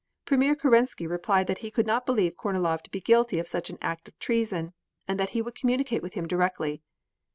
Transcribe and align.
Premier 0.25 0.55
Kerensky 0.55 1.05
replied 1.07 1.45
that 1.45 1.59
he 1.59 1.69
could 1.69 1.85
not 1.85 2.07
believe 2.07 2.35
Kornilov 2.35 2.81
to 2.81 2.89
be 2.89 2.99
guilty 2.99 3.37
of 3.37 3.47
such 3.47 3.69
an 3.69 3.77
act 3.83 4.07
of 4.07 4.17
treason, 4.17 4.73
and 5.07 5.19
that 5.19 5.29
he 5.37 5.43
would 5.43 5.53
communicate 5.53 6.01
with 6.01 6.15
him 6.15 6.27
directly. 6.27 6.81